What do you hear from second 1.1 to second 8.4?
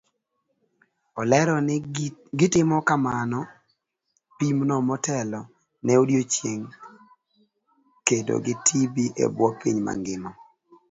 Olero ni gitimo pimno motelo ne odiochieng' kedo